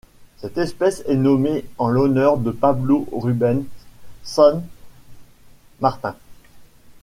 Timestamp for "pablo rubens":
2.49-3.65